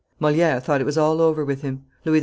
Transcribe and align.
Moliere 0.19 0.59
thought 0.59 0.81
it 0.81 0.85
was 0.85 0.97
all 0.97 1.21
over 1.21 1.45
with 1.45 1.61
him. 1.61 1.85
Louis 2.05 2.19
XIV. 2.19 2.19